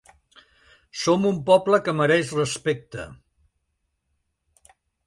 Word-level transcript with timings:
Som 1.01 1.27
un 1.33 1.37
poble 1.51 1.81
que 1.89 1.95
mereix 2.01 2.33
respecte. 2.41 3.07